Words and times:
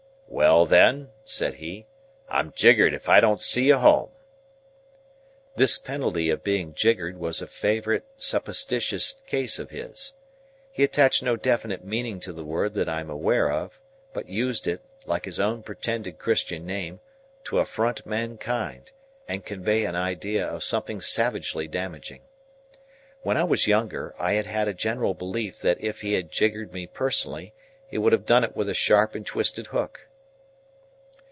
"Well, 0.33 0.65
then," 0.65 1.09
said 1.25 1.55
he, 1.55 1.87
"I'm 2.29 2.53
jiggered 2.55 2.93
if 2.93 3.09
I 3.09 3.19
don't 3.19 3.41
see 3.41 3.65
you 3.67 3.75
home!" 3.75 4.09
This 5.57 5.77
penalty 5.77 6.29
of 6.29 6.41
being 6.43 6.73
jiggered 6.73 7.17
was 7.19 7.41
a 7.41 7.47
favourite 7.47 8.03
supposititious 8.17 9.21
case 9.27 9.59
of 9.59 9.71
his. 9.71 10.13
He 10.71 10.83
attached 10.85 11.21
no 11.21 11.35
definite 11.35 11.83
meaning 11.83 12.21
to 12.21 12.31
the 12.33 12.45
word 12.45 12.73
that 12.75 12.87
I 12.87 13.01
am 13.01 13.09
aware 13.09 13.51
of, 13.51 13.79
but 14.13 14.29
used 14.29 14.67
it, 14.67 14.81
like 15.05 15.25
his 15.25 15.37
own 15.39 15.63
pretended 15.63 16.17
Christian 16.17 16.65
name, 16.65 17.01
to 17.43 17.59
affront 17.59 18.05
mankind, 18.05 18.93
and 19.27 19.45
convey 19.45 19.83
an 19.83 19.97
idea 19.97 20.47
of 20.47 20.63
something 20.63 21.01
savagely 21.01 21.67
damaging. 21.67 22.21
When 23.21 23.35
I 23.35 23.43
was 23.43 23.67
younger, 23.67 24.15
I 24.17 24.33
had 24.33 24.45
had 24.45 24.69
a 24.69 24.73
general 24.73 25.13
belief 25.13 25.59
that 25.59 25.79
if 25.83 25.99
he 26.01 26.13
had 26.13 26.31
jiggered 26.31 26.71
me 26.71 26.87
personally, 26.87 27.53
he 27.85 27.97
would 27.97 28.13
have 28.13 28.25
done 28.25 28.45
it 28.45 28.55
with 28.55 28.69
a 28.69 28.73
sharp 28.73 29.13
and 29.13 29.25
twisted 29.25 29.67
hook. 29.67 30.07